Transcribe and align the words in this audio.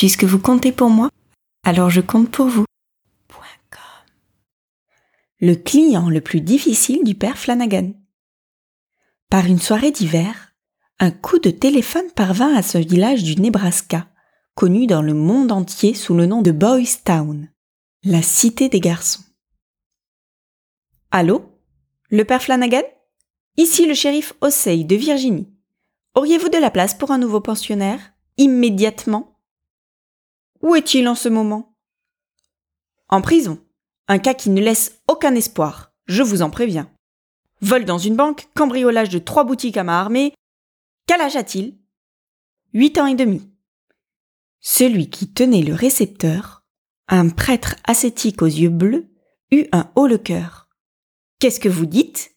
Puisque 0.00 0.24
vous 0.24 0.38
comptez 0.38 0.72
pour 0.72 0.88
moi, 0.88 1.10
alors 1.62 1.90
je 1.90 2.00
compte 2.00 2.30
pour 2.30 2.46
vous. 2.46 2.64
Le 5.40 5.54
client 5.54 6.08
le 6.08 6.22
plus 6.22 6.40
difficile 6.40 7.04
du 7.04 7.14
père 7.14 7.36
Flanagan. 7.36 7.92
Par 9.28 9.44
une 9.44 9.58
soirée 9.58 9.90
d'hiver, 9.90 10.54
un 11.00 11.10
coup 11.10 11.38
de 11.38 11.50
téléphone 11.50 12.10
parvint 12.16 12.54
à 12.54 12.62
ce 12.62 12.78
village 12.78 13.24
du 13.24 13.38
Nebraska, 13.38 14.08
connu 14.54 14.86
dans 14.86 15.02
le 15.02 15.12
monde 15.12 15.52
entier 15.52 15.92
sous 15.92 16.14
le 16.14 16.24
nom 16.24 16.40
de 16.40 16.50
Boys 16.50 16.96
Town, 17.04 17.50
la 18.02 18.22
cité 18.22 18.70
des 18.70 18.80
garçons. 18.80 19.24
Allô? 21.10 21.44
Le 22.08 22.24
père 22.24 22.40
Flanagan? 22.40 22.84
Ici 23.58 23.84
le 23.84 23.92
shérif 23.92 24.32
Osei 24.40 24.82
de 24.84 24.96
Virginie. 24.96 25.52
Auriez-vous 26.14 26.48
de 26.48 26.56
la 26.56 26.70
place 26.70 26.94
pour 26.94 27.10
un 27.10 27.18
nouveau 27.18 27.42
pensionnaire? 27.42 28.00
Immédiatement? 28.38 29.29
Où 30.62 30.74
est-il 30.74 31.08
en 31.08 31.14
ce 31.14 31.28
moment? 31.28 31.74
En 33.08 33.22
prison. 33.22 33.64
Un 34.08 34.18
cas 34.18 34.34
qui 34.34 34.50
ne 34.50 34.60
laisse 34.60 35.00
aucun 35.08 35.34
espoir, 35.34 35.92
je 36.06 36.22
vous 36.22 36.42
en 36.42 36.50
préviens. 36.50 36.90
Vol 37.60 37.84
dans 37.84 37.98
une 37.98 38.16
banque, 38.16 38.48
cambriolage 38.54 39.08
de 39.08 39.18
trois 39.18 39.44
boutiques 39.44 39.76
à 39.76 39.84
main 39.84 40.00
armée. 40.00 40.34
Quel 41.06 41.20
âge 41.20 41.36
a-t-il? 41.36 41.78
Huit 42.72 42.98
ans 42.98 43.06
et 43.06 43.14
demi. 43.14 43.50
Celui 44.60 45.08
qui 45.08 45.32
tenait 45.32 45.62
le 45.62 45.74
récepteur, 45.74 46.64
un 47.08 47.28
prêtre 47.28 47.76
ascétique 47.84 48.42
aux 48.42 48.46
yeux 48.46 48.68
bleus, 48.68 49.08
eut 49.50 49.66
un 49.72 49.90
haut 49.96 50.06
le 50.06 50.18
cœur. 50.18 50.68
Qu'est-ce 51.38 51.60
que 51.60 51.68
vous 51.68 51.86
dites? 51.86 52.36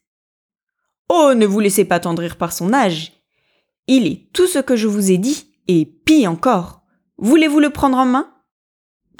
Oh, 1.10 1.34
ne 1.36 1.46
vous 1.46 1.60
laissez 1.60 1.86
pas 1.86 2.00
tendrir 2.00 2.38
par 2.38 2.54
son 2.54 2.74
âge. 2.74 3.14
Il 3.88 4.08
est 4.08 4.32
tout 4.32 4.48
ce 4.48 4.60
que 4.60 4.76
je 4.76 4.88
vous 4.88 5.12
ai 5.12 5.18
dit, 5.18 5.54
et 5.68 5.86
pis 5.86 6.28
encore. 6.28 6.83
Voulez-vous 7.24 7.62
le 7.62 7.70
prendre 7.70 7.98
en 7.98 8.06
main? 8.06 8.30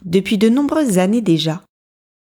Depuis 0.04 0.38
de 0.38 0.50
nombreuses 0.50 0.98
années 0.98 1.22
déjà, 1.22 1.64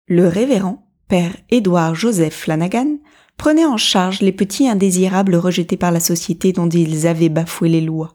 le 0.06 0.28
révérend, 0.28 0.88
père 1.08 1.36
Édouard 1.50 1.96
Joseph 1.96 2.36
Flanagan, 2.36 2.98
prenait 3.36 3.64
en 3.64 3.76
charge 3.76 4.20
les 4.20 4.30
petits 4.30 4.68
indésirables 4.68 5.34
rejetés 5.34 5.76
par 5.76 5.90
la 5.90 5.98
société 5.98 6.52
dont 6.52 6.68
ils 6.68 7.08
avaient 7.08 7.28
bafoué 7.28 7.68
les 7.68 7.80
lois. 7.80 8.14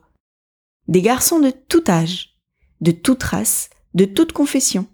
Des 0.88 1.02
garçons 1.02 1.42
de 1.42 1.50
tout 1.50 1.84
âge, 1.90 2.38
de 2.80 2.92
toute 2.92 3.24
race, 3.24 3.70
de 3.94 4.06
toute 4.06 4.32
confession. 4.32 4.88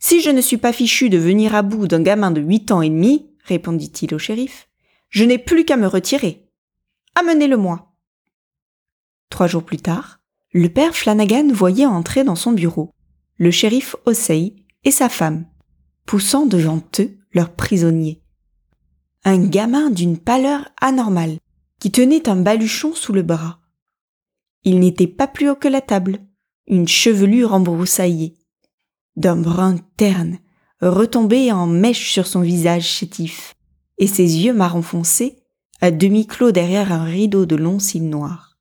Si 0.00 0.22
je 0.22 0.30
ne 0.30 0.40
suis 0.40 0.58
pas 0.58 0.72
fichu 0.72 1.08
de 1.08 1.18
venir 1.18 1.54
à 1.54 1.62
bout 1.62 1.86
d'un 1.86 2.02
gamin 2.02 2.32
de 2.32 2.40
huit 2.40 2.72
ans 2.72 2.82
et 2.82 2.90
demi, 2.90 3.30
répondit-il 3.44 4.12
au 4.12 4.18
shérif, 4.18 4.68
je 5.08 5.22
n'ai 5.22 5.38
plus 5.38 5.64
qu'à 5.64 5.76
me 5.76 5.86
retirer. 5.86 6.50
Amenez-le-moi. 7.14 7.94
Trois 9.30 9.46
jours 9.46 9.62
plus 9.62 9.78
tard, 9.78 10.18
le 10.54 10.68
père 10.68 10.94
Flanagan 10.94 11.48
voyait 11.52 11.84
entrer 11.84 12.22
dans 12.22 12.36
son 12.36 12.52
bureau 12.52 12.94
le 13.38 13.50
shérif 13.50 13.96
Osei 14.06 14.54
et 14.84 14.92
sa 14.92 15.08
femme, 15.08 15.46
poussant 16.06 16.46
devant 16.46 16.80
eux 17.00 17.18
leur 17.32 17.52
prisonnier. 17.54 18.22
Un 19.24 19.44
gamin 19.44 19.90
d'une 19.90 20.16
pâleur 20.16 20.68
anormale, 20.80 21.38
qui 21.80 21.90
tenait 21.90 22.28
un 22.28 22.36
baluchon 22.36 22.94
sous 22.94 23.12
le 23.12 23.22
bras. 23.22 23.58
Il 24.62 24.78
n'était 24.78 25.08
pas 25.08 25.26
plus 25.26 25.50
haut 25.50 25.56
que 25.56 25.66
la 25.66 25.80
table, 25.80 26.20
une 26.68 26.86
chevelure 26.86 27.52
embroussaillée, 27.52 28.36
d'un 29.16 29.36
brun 29.36 29.78
terne, 29.96 30.38
retombé 30.80 31.50
en 31.50 31.66
mèche 31.66 32.12
sur 32.12 32.28
son 32.28 32.42
visage 32.42 32.86
chétif, 32.86 33.56
et 33.98 34.06
ses 34.06 34.44
yeux 34.44 34.54
marron 34.54 34.82
foncé, 34.82 35.42
à 35.80 35.90
demi 35.90 36.28
clos 36.28 36.52
derrière 36.52 36.92
un 36.92 37.04
rideau 37.04 37.44
de 37.44 37.56
longs 37.56 37.80
cils 37.80 38.08
noirs. 38.08 38.53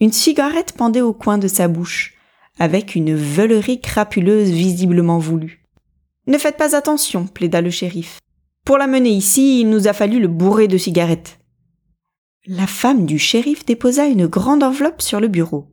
Une 0.00 0.12
cigarette 0.12 0.72
pendait 0.72 1.02
au 1.02 1.12
coin 1.12 1.36
de 1.36 1.46
sa 1.46 1.68
bouche, 1.68 2.14
avec 2.58 2.94
une 2.94 3.14
veulerie 3.14 3.82
crapuleuse 3.82 4.48
visiblement 4.48 5.18
voulue. 5.18 5.66
Ne 6.26 6.38
faites 6.38 6.56
pas 6.56 6.74
attention, 6.74 7.26
plaida 7.26 7.60
le 7.60 7.70
shérif. 7.70 8.18
Pour 8.64 8.78
l'amener 8.78 9.10
ici, 9.10 9.60
il 9.60 9.68
nous 9.68 9.88
a 9.88 9.92
fallu 9.92 10.18
le 10.18 10.28
bourrer 10.28 10.68
de 10.68 10.78
cigarettes. 10.78 11.38
La 12.46 12.66
femme 12.66 13.04
du 13.04 13.18
shérif 13.18 13.66
déposa 13.66 14.06
une 14.06 14.26
grande 14.26 14.62
enveloppe 14.62 15.02
sur 15.02 15.20
le 15.20 15.28
bureau. 15.28 15.70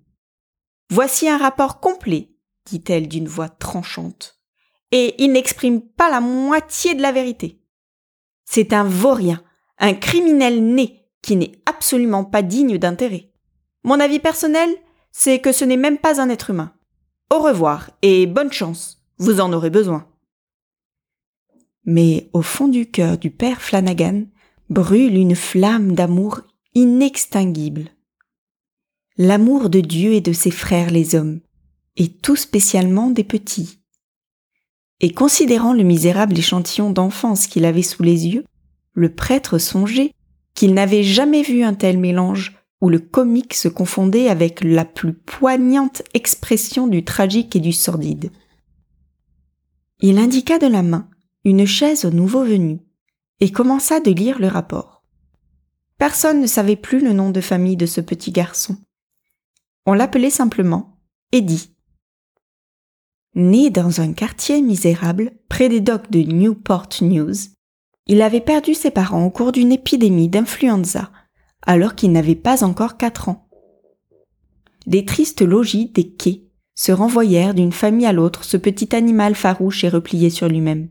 Voici 0.90 1.30
un 1.30 1.38
rapport 1.38 1.80
complet, 1.80 2.30
dit-elle 2.66 3.08
d'une 3.08 3.28
voix 3.28 3.50
tranchante. 3.50 4.42
Et 4.92 5.16
il 5.24 5.32
n'exprime 5.32 5.82
pas 5.82 6.10
la 6.10 6.20
moitié 6.20 6.96
de 6.96 7.02
la 7.02 7.14
vérité. 7.14 7.62
C'est 8.44 8.74
un 8.74 8.84
vaurien, 8.84 9.42
un 9.78 9.94
criminel 9.94 10.64
né, 10.64 11.06
qui 11.22 11.36
n'est 11.36 11.62
absolument 11.66 12.26
pas 12.26 12.42
digne 12.42 12.78
d'intérêt. 12.78 13.32
Mon 13.88 14.00
avis 14.00 14.20
personnel, 14.20 14.70
c'est 15.12 15.40
que 15.40 15.52
ce 15.52 15.66
n'est 15.66 15.78
même 15.78 15.98
pas 15.98 16.22
un 16.22 16.30
être 16.30 16.52
humain. 16.52 16.72
Au 17.34 17.40
revoir 17.40 17.90
et 18.04 18.28
bonne 18.28 18.52
chance, 18.52 19.02
vous 19.18 19.42
en 19.42 19.52
aurez 19.52 19.72
besoin 19.72 20.08
mais 21.88 22.30
au 22.34 22.42
fond 22.44 22.68
du 22.68 22.86
cœur 22.86 23.18
du 23.18 23.32
père 23.32 23.62
Flanagan 23.62 24.26
brûle 24.70 25.16
une 25.16 25.36
flamme 25.36 25.94
d'amour 25.94 26.42
inextinguible. 26.76 27.86
L'amour 29.18 29.70
de 29.70 29.80
Dieu 29.80 30.12
et 30.14 30.22
de 30.22 30.34
ses 30.34 30.52
frères 30.52 30.92
les 30.92 31.16
hommes, 31.16 31.40
et 31.96 32.10
tout 32.10 32.36
spécialement 32.36 33.10
des 33.10 33.24
petits. 33.24 33.80
Et 35.00 35.12
considérant 35.12 35.74
le 35.74 35.84
misérable 35.84 36.38
échantillon 36.38 36.92
d'enfance 36.92 37.48
qu'il 37.48 37.66
avait 37.66 37.82
sous 37.82 38.04
les 38.04 38.28
yeux, 38.28 38.44
le 38.94 39.14
prêtre 39.16 39.58
songeait 39.58 40.12
qu'il 40.54 40.74
n'avait 40.74 41.04
jamais 41.04 41.42
vu 41.42 41.64
un 41.64 41.74
tel 41.74 41.98
mélange 41.98 42.57
où 42.82 42.90
le 42.90 43.00
comique 43.00 43.54
se 43.54 43.68
confondait 43.68 44.30
avec 44.30 44.64
la 44.64 44.86
plus 44.86 45.14
poignante 45.14 46.04
expression 46.14 46.88
du 46.88 47.04
tragique 47.04 47.56
et 47.56 47.60
du 47.60 47.74
sordide. 47.74 48.32
Il 50.00 50.20
indiqua 50.20 50.60
de 50.60 50.68
la 50.68 50.84
main 50.84 51.10
une 51.44 51.66
chaise 51.66 52.04
au 52.04 52.12
nouveau 52.12 52.44
venu, 52.44 52.82
et 53.40 53.52
commença 53.52 54.02
de 54.02 54.12
lire 54.12 54.40
le 54.40 54.48
rapport. 54.48 55.04
Personne 55.98 56.42
ne 56.42 56.48
savait 56.48 56.76
plus 56.76 57.00
le 57.00 57.14
nom 57.14 57.30
de 57.30 57.42
famille 57.42 57.78
de 57.78 57.86
ce 57.86 58.02
petit 58.02 58.32
garçon. 58.32 58.78
On 59.86 59.94
l'appelait 59.94 60.30
simplement 60.30 61.00
Eddie. 61.32 61.74
Né 63.34 63.70
dans 63.70 64.02
un 64.02 64.12
quartier 64.12 64.62
misérable 64.62 65.32
près 65.48 65.70
des 65.70 65.80
docks 65.80 66.12
de 66.12 66.20
Newport 66.20 66.90
News, 67.02 67.36
il 68.08 68.22
avait 68.22 68.42
perdu 68.42 68.74
ses 68.74 68.92
parents 68.92 69.26
au 69.26 69.30
cours 69.30 69.52
d'une 69.52 69.72
épidémie 69.72 70.30
d'influenza, 70.30 71.12
alors 71.68 71.94
qu'il 71.94 72.12
n'avait 72.12 72.36
pas 72.36 72.64
encore 72.64 72.98
quatre 72.98 73.30
ans. 73.30 73.48
Les 74.88 75.06
tristes 75.06 75.42
logis 75.42 75.90
des 75.90 76.10
quais 76.10 76.46
se 76.74 76.92
renvoyèrent 76.92 77.54
d'une 77.54 77.74
famille 77.74 78.06
à 78.06 78.14
l'autre 78.14 78.46
ce 78.46 78.56
petit 78.58 78.96
animal 78.96 79.36
farouche 79.36 79.84
et 79.84 79.90
replié 79.90 80.30
sur 80.30 80.48
lui-même. 80.48 80.90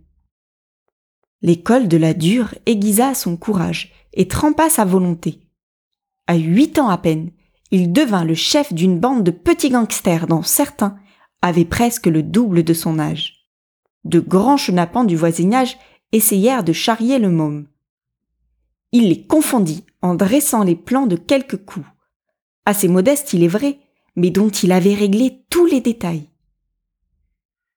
L'école 1.41 1.89
de 1.89 1.97
la 1.97 2.13
dure 2.13 2.55
aiguisa 2.67 3.15
son 3.15 3.37
courage 3.37 3.93
et 4.13 4.29
trempa 4.29 4.69
sa 4.69 4.85
volonté. 4.85 5.41
À 6.27 6.37
huit 6.37 6.79
ans 6.79 6.89
à 6.89 6.99
peine, 6.99 7.31
il 7.71 7.93
devint 7.93 8.25
le 8.25 8.35
chef 8.35 8.73
d'une 8.73 9.01
bande 9.01 9.25
de 9.25 9.31
petits 9.31 9.71
gangsters 9.71 10.27
dont 10.27 10.43
certains 10.43 10.99
avaient 11.41 11.65
presque 11.65 12.07
le 12.07 12.23
double 12.23 12.65
de 12.65 12.75
son 12.75 12.99
âge. 12.99 13.47
De 14.05 14.21
grands 14.21 14.57
chenapans 14.57 15.05
du 15.05 15.17
voisinage 15.17 15.79
essayèrent 16.13 16.65
de 16.65 16.73
charrier 16.73 17.19
le 17.19 17.31
môme. 17.31 17.67
Il 18.99 19.11
les 19.11 19.27
confondit 19.27 19.85
en 20.01 20.15
dressant 20.15 20.65
les 20.65 20.75
plans 20.75 21.07
de 21.07 21.17
quelques 21.17 21.63
coups, 21.67 21.85
assez 22.65 22.89
modestes 22.89 23.35
il 23.35 23.45
est 23.45 23.47
vrai, 23.47 23.79
mais 24.15 24.31
dont 24.31 24.49
il 24.49 24.73
avait 24.73 24.95
réglé 24.95 25.45
tous 25.51 25.67
les 25.67 25.83
détails. 25.83 26.31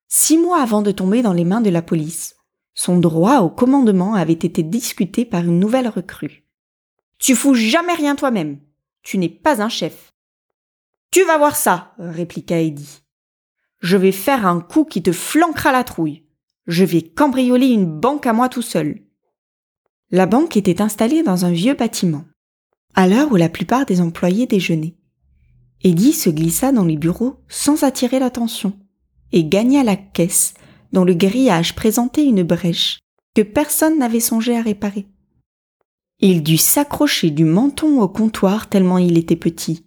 Six 0.08 0.38
mois 0.38 0.62
avant 0.62 0.82
de 0.82 0.92
tomber 0.92 1.22
dans 1.22 1.34
les 1.34 1.44
mains 1.44 1.60
de 1.60 1.70
la 1.70 1.82
police, 1.82 2.38
son 2.74 3.00
droit 3.00 3.40
au 3.40 3.50
commandement 3.50 4.14
avait 4.14 4.32
été 4.32 4.64
discuté 4.64 5.26
par 5.26 5.44
une 5.44 5.60
nouvelle 5.60 5.90
recrue. 5.90 6.46
Tu 7.18 7.36
fous 7.36 7.54
jamais 7.54 7.96
rien 7.96 8.16
toi-même. 8.16 8.62
Tu 9.04 9.18
n'es 9.18 9.28
pas 9.28 9.62
un 9.62 9.68
chef. 9.68 10.14
Tu 11.12 11.26
vas 11.26 11.38
voir 11.38 11.58
ça, 11.58 11.96
répliqua 11.98 12.60
Eddie. 12.60 13.02
Je 13.82 13.98
vais 13.98 14.14
faire 14.14 14.48
un 14.48 14.62
coup 14.62 14.86
qui 14.86 15.04
te 15.04 15.12
flanquera 15.12 15.74
la 15.74 15.84
trouille. 15.84 16.24
Je 16.66 16.86
vais 16.86 17.02
cambrioler 17.02 17.68
une 17.68 18.00
banque 18.00 18.26
à 18.26 18.32
moi 18.32 18.48
tout 18.48 18.62
seul. 18.62 19.02
La 20.12 20.26
banque 20.26 20.58
était 20.58 20.82
installée 20.82 21.22
dans 21.22 21.46
un 21.46 21.52
vieux 21.52 21.76
bâtiment, 21.76 22.26
à 22.96 23.08
l'heure 23.08 23.32
où 23.32 23.36
la 23.36 23.50
plupart 23.50 23.86
des 23.86 24.02
employés 24.02 24.48
déjeunaient. 24.48 24.96
Eddie 25.84 26.14
se 26.14 26.32
glissa 26.32 26.72
dans 26.72 26.86
les 26.86 26.98
bureaux 26.98 27.38
sans 27.48 27.84
attirer 27.84 28.20
l'attention 28.20 28.74
et 29.32 29.46
gagna 29.46 29.84
la 29.84 29.96
caisse 29.96 30.56
dont 30.92 31.04
le 31.04 31.14
grillage 31.14 31.76
présentait 31.76 32.26
une 32.26 32.44
brèche 32.44 33.00
que 33.36 33.44
personne 33.44 34.00
n'avait 34.00 34.20
songé 34.20 34.58
à 34.58 34.62
réparer. 34.62 35.06
Il 36.20 36.42
dut 36.42 36.58
s'accrocher 36.58 37.30
du 37.30 37.46
menton 37.46 38.02
au 38.02 38.10
comptoir 38.10 38.68
tellement 38.68 38.98
il 38.98 39.18
était 39.18 39.36
petit. 39.36 39.86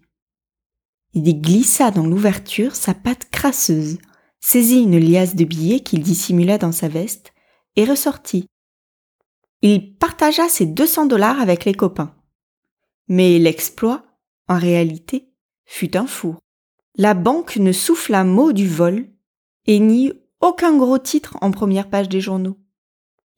Il 1.14 1.40
glissa 1.40 1.90
dans 1.90 2.06
l'ouverture 2.06 2.74
sa 2.76 2.94
patte 2.94 3.28
crasseuse, 3.30 3.98
saisit 4.40 4.82
une 4.82 4.98
liasse 4.98 5.34
de 5.34 5.44
billets 5.44 5.80
qu'il 5.80 6.00
dissimula 6.00 6.56
dans 6.56 6.72
sa 6.72 6.88
veste 6.88 7.32
et 7.76 7.84
ressortit. 7.84 8.46
Il 9.62 9.96
partagea 9.96 10.48
ses 10.48 10.66
200 10.66 11.06
dollars 11.06 11.40
avec 11.40 11.64
les 11.64 11.74
copains. 11.74 12.14
Mais 13.08 13.38
l'exploit, 13.38 14.04
en 14.48 14.58
réalité, 14.58 15.32
fut 15.64 15.96
un 15.96 16.06
four. 16.06 16.38
la 16.96 17.14
banque 17.14 17.56
ne 17.56 17.72
souffle 17.72 18.14
un 18.14 18.24
mot 18.24 18.52
du 18.52 18.68
vol 18.68 19.06
et 19.66 19.78
nie 19.78 20.12
aucun 20.40 20.76
gros 20.76 20.98
titre 20.98 21.38
en 21.40 21.50
première 21.50 21.88
page 21.88 22.08
des 22.08 22.20
journaux. 22.20 22.58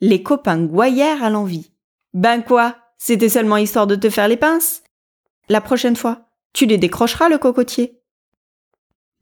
Les 0.00 0.22
copains 0.22 0.64
goyèrent 0.64 1.22
à 1.22 1.30
l'envie. 1.30 1.70
Ben 2.14 2.42
quoi 2.42 2.76
C'était 2.98 3.28
seulement 3.28 3.58
histoire 3.58 3.86
de 3.86 3.94
te 3.94 4.10
faire 4.10 4.26
les 4.26 4.36
pinces 4.36 4.82
La 5.48 5.60
prochaine 5.60 5.94
fois, 5.94 6.30
tu 6.52 6.66
les 6.66 6.78
décrocheras 6.78 7.28
le 7.28 7.38
cocotier. 7.38 8.00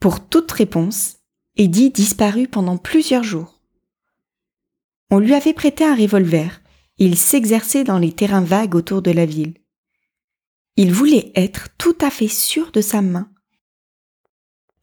Pour 0.01 0.27
toute 0.27 0.51
réponse, 0.53 1.19
Eddie 1.57 1.91
disparut 1.91 2.49
pendant 2.49 2.79
plusieurs 2.79 3.25
jours. 3.25 3.61
On 5.11 5.19
lui 5.19 5.35
avait 5.35 5.53
prêté 5.53 5.85
un 5.85 5.95
revolver. 5.95 6.62
Il 7.05 7.19
s'exerçait 7.19 7.83
dans 7.83 7.99
les 7.99 8.13
terrains 8.13 8.45
vagues 8.45 8.77
autour 8.77 9.03
de 9.03 9.11
la 9.11 9.27
ville. 9.27 9.55
Il 10.77 10.93
voulait 10.93 11.33
être 11.35 11.71
tout 11.77 11.97
à 12.01 12.11
fait 12.11 12.29
sûr 12.29 12.71
de 12.71 12.81
sa 12.81 13.03
main. 13.03 13.29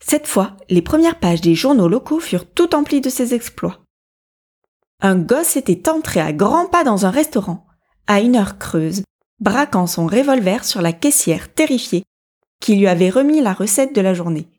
Cette 0.01 0.27
fois, 0.27 0.57
les 0.69 0.81
premières 0.81 1.17
pages 1.17 1.39
des 1.39 1.55
journaux 1.55 1.87
locaux 1.87 2.19
furent 2.19 2.51
tout 2.51 2.75
emplies 2.75 2.99
de 2.99 3.09
ses 3.09 3.33
exploits. 3.33 3.79
Un 4.99 5.17
gosse 5.17 5.55
était 5.55 5.87
entré 5.87 6.19
à 6.19 6.33
grands 6.33 6.67
pas 6.67 6.83
dans 6.83 7.05
un 7.05 7.09
restaurant, 7.09 7.65
à 8.05 8.19
une 8.19 8.35
heure 8.35 8.57
creuse, 8.57 9.03
braquant 9.39 9.87
son 9.87 10.05
revolver 10.05 10.65
sur 10.65 10.81
la 10.81 10.91
caissière 10.91 11.53
terrifiée 11.53 12.03
qui 12.59 12.75
lui 12.75 12.87
avait 12.87 13.11
remis 13.11 13.39
la 13.39 13.53
recette 13.53 13.95
de 13.95 14.01
la 14.01 14.13
journée. 14.13 14.49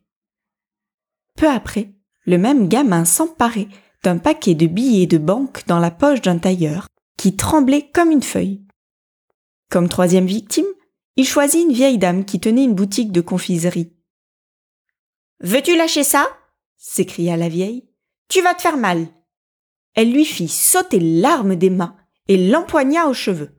Peu 1.36 1.46
après, 1.46 1.92
le 2.24 2.38
même 2.38 2.68
gamin 2.68 3.04
s'emparait 3.04 3.68
d'un 4.02 4.16
paquet 4.16 4.54
de 4.54 4.66
billets 4.66 5.06
de 5.06 5.18
banque 5.18 5.66
dans 5.66 5.78
la 5.78 5.90
poche 5.90 6.22
d'un 6.22 6.38
tailleur 6.38 6.86
qui 7.20 7.36
tremblait 7.36 7.90
comme 7.92 8.10
une 8.10 8.22
feuille. 8.22 8.62
Comme 9.68 9.90
troisième 9.90 10.24
victime, 10.24 10.64
il 11.16 11.26
choisit 11.26 11.66
une 11.66 11.74
vieille 11.74 11.98
dame 11.98 12.24
qui 12.24 12.40
tenait 12.40 12.64
une 12.64 12.74
boutique 12.74 13.12
de 13.12 13.20
confiserie. 13.20 13.92
Veux-tu 15.40 15.76
lâcher 15.76 16.02
ça? 16.02 16.26
s'écria 16.78 17.36
la 17.36 17.50
vieille. 17.50 17.86
Tu 18.28 18.40
vas 18.40 18.54
te 18.54 18.62
faire 18.62 18.78
mal. 18.78 19.06
Elle 19.92 20.12
lui 20.12 20.24
fit 20.24 20.48
sauter 20.48 20.98
l'arme 20.98 21.56
des 21.56 21.68
mains 21.68 21.94
et 22.26 22.48
l'empoigna 22.48 23.06
aux 23.06 23.12
cheveux. 23.12 23.50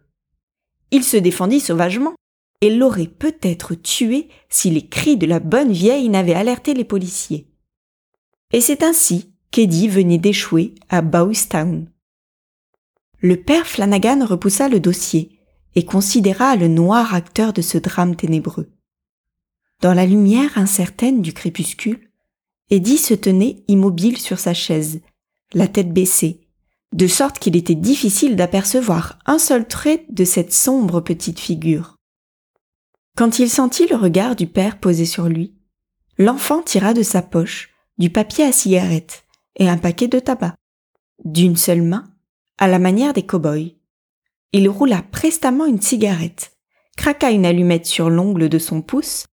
Il 0.90 1.04
se 1.04 1.18
défendit 1.18 1.60
sauvagement 1.60 2.16
et 2.62 2.72
l'aurait 2.72 3.06
peut-être 3.06 3.76
tué 3.76 4.30
si 4.50 4.72
les 4.72 4.88
cris 4.88 5.18
de 5.18 5.28
la 5.28 5.40
bonne 5.40 5.72
vieille 5.72 6.10
n'avaient 6.10 6.34
alerté 6.34 6.74
les 6.74 6.84
policiers. 6.84 7.48
Et 8.54 8.60
c'est 8.60 8.82
ainsi 8.82 9.36
qu'Eddie 9.52 9.88
venait 9.88 10.18
d'échouer 10.18 10.74
à 10.90 11.04
Bowstown. 11.04 11.92
Le 13.22 13.36
père 13.36 13.68
Flanagan 13.68 14.26
repoussa 14.26 14.68
le 14.68 14.80
dossier 14.80 15.40
et 15.76 15.86
considéra 15.86 16.56
le 16.56 16.68
noir 16.68 17.14
acteur 17.14 17.54
de 17.54 17.62
ce 17.62 17.78
drame 17.78 18.16
ténébreux. 18.16 18.72
Dans 19.82 19.94
la 19.94 20.08
lumière 20.08 20.58
incertaine 20.58 21.22
du 21.22 21.32
crépuscule, 21.32 22.10
Eddie 22.72 22.98
se 22.98 23.14
tenait 23.14 23.64
immobile 23.68 24.18
sur 24.18 24.40
sa 24.40 24.56
chaise, 24.56 25.02
la 25.54 25.68
tête 25.68 25.94
baissée, 25.94 26.48
de 26.94 27.06
sorte 27.06 27.38
qu'il 27.38 27.56
était 27.56 27.76
difficile 27.76 28.36
d'apercevoir 28.36 29.20
un 29.28 29.38
seul 29.38 29.68
trait 29.68 30.06
de 30.10 30.26
cette 30.26 30.54
sombre 30.54 31.00
petite 31.00 31.40
figure. 31.40 31.96
Quand 33.16 33.40
il 33.40 33.50
sentit 33.50 33.88
le 33.88 33.98
regard 33.98 34.36
du 34.36 34.48
père 34.48 34.80
posé 34.80 35.06
sur 35.06 35.28
lui, 35.28 35.54
l'enfant 36.18 36.64
tira 36.64 36.94
de 36.94 37.04
sa 37.04 37.22
poche 37.22 37.70
du 37.98 38.10
papier 38.10 38.46
à 38.46 38.52
cigarette 38.52 39.26
et 39.58 39.70
un 39.70 39.78
paquet 39.78 40.08
de 40.08 40.20
tabac, 40.20 40.56
d'une 41.24 41.56
seule 41.56 41.84
main, 41.84 42.11
à 42.58 42.68
la 42.68 42.80
manière 42.80 43.14
des 43.14 43.26
cow-boys. 43.26 43.76
Il 44.54 44.70
roula 44.70 45.02
prestement 45.02 45.66
une 45.66 45.82
cigarette, 45.82 46.58
craqua 46.98 47.32
une 47.32 47.46
allumette 47.46 47.86
sur 47.86 48.10
l'ongle 48.10 48.50
de 48.50 48.60
son 48.60 48.82
pouce 48.82 49.26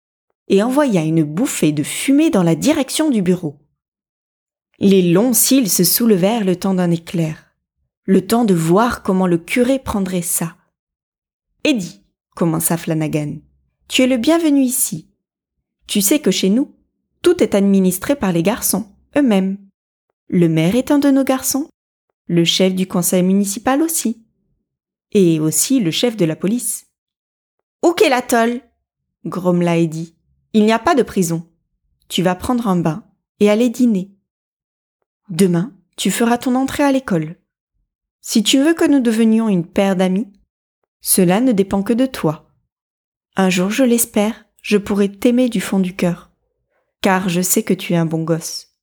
et 0.48 0.62
envoya 0.62 1.02
une 1.02 1.24
bouffée 1.24 1.72
de 1.72 1.82
fumée 1.82 2.30
dans 2.30 2.42
la 2.42 2.54
direction 2.54 3.10
du 3.10 3.22
bureau. 3.22 3.58
Les 4.78 5.10
longs 5.10 5.32
cils 5.32 5.70
se 5.70 5.84
soulevèrent 5.84 6.44
le 6.44 6.56
temps 6.56 6.74
d'un 6.74 6.90
éclair, 6.90 7.52
le 8.04 8.26
temps 8.26 8.44
de 8.44 8.54
voir 8.54 9.02
comment 9.02 9.26
le 9.26 9.38
curé 9.38 9.78
prendrait 9.78 10.22
ça. 10.22 10.56
Eddie, 11.64 12.02
commença 12.34 12.76
Flanagan, 12.76 13.38
tu 13.88 14.02
es 14.02 14.06
le 14.06 14.18
bienvenu 14.18 14.60
ici. 14.60 15.08
Tu 15.86 16.00
sais 16.00 16.20
que 16.20 16.30
chez 16.30 16.50
nous, 16.50 16.74
tout 17.22 17.42
est 17.42 17.54
administré 17.54 18.14
par 18.14 18.32
les 18.32 18.42
garçons, 18.42 18.86
eux-mêmes. 19.16 19.56
Le 20.28 20.48
maire 20.48 20.76
est 20.76 20.90
un 20.90 20.98
de 20.98 21.10
nos 21.10 21.24
garçons, 21.24 21.68
le 22.26 22.44
chef 22.44 22.75
du 22.75 22.87
conseil 22.87 23.23
municipal 23.23 23.82
aussi, 23.82 24.25
et 25.12 25.40
aussi 25.40 25.81
le 25.81 25.90
chef 25.90 26.17
de 26.17 26.25
la 26.25 26.37
police. 26.37 26.87
Où 27.84 27.93
qu'est 27.93 28.08
la 28.08 28.23
tolle 28.23 28.61
grommela 29.25 29.76
Eddie. 29.76 30.17
Il 30.52 30.64
n'y 30.64 30.73
a 30.73 30.78
pas 30.78 30.94
de 30.94 31.02
prison. 31.02 31.46
Tu 32.08 32.23
vas 32.23 32.34
prendre 32.34 32.69
un 32.69 32.76
bain 32.76 33.05
et 33.40 33.50
aller 33.50 33.69
dîner. 33.69 34.12
Demain, 35.28 35.75
tu 35.96 36.11
feras 36.11 36.38
ton 36.38 36.55
entrée 36.55 36.84
à 36.84 36.93
l'école. 36.93 37.37
Si 38.20 38.43
tu 38.43 38.58
veux 38.58 38.75
que 38.75 38.88
nous 38.88 39.00
devenions 39.00 39.49
une 39.49 39.67
paire 39.67 39.96
d'amis, 39.96 40.32
cela 41.00 41.40
ne 41.40 41.52
dépend 41.52 41.82
que 41.82 41.93
de 41.93 42.06
toi. 42.06 42.50
Un 43.37 43.50
jour, 43.50 43.70
je 43.70 43.84
l'espère, 43.84 44.46
je 44.62 44.78
pourrai 44.78 45.12
t'aimer 45.12 45.49
du 45.49 45.61
fond 45.61 45.78
du 45.78 45.94
cœur, 45.94 46.31
car 47.02 47.28
je 47.28 47.40
sais 47.40 47.62
que 47.62 47.75
tu 47.75 47.93
es 47.93 47.96
un 47.96 48.06
bon 48.06 48.25
gosse. 48.25 48.75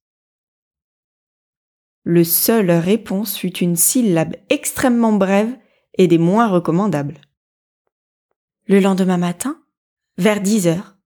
Le 2.04 2.24
seul 2.24 2.70
réponse 2.70 3.38
fut 3.38 3.58
une 3.60 3.78
syllabe 3.78 4.36
extrêmement 4.50 5.14
brève 5.14 5.58
et 5.98 6.08
des 6.08 6.18
moins 6.18 6.50
recommandables. 6.50 7.22
Le 8.68 8.80
lendemain 8.80 9.18
matin, 9.18 9.62
vers 10.18 10.42
dix 10.42 10.68
heures, 10.68 10.98